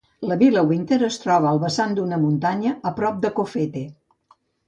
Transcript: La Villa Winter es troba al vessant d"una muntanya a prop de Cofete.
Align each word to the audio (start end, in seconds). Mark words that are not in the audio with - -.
La 0.29 0.35
Villa 0.41 0.61
Winter 0.69 0.97
es 1.07 1.17
troba 1.25 1.49
al 1.49 1.61
vessant 1.65 1.93
d"una 1.99 2.19
muntanya 2.23 2.73
a 2.91 2.95
prop 3.01 3.23
de 3.27 3.33
Cofete. 3.41 3.85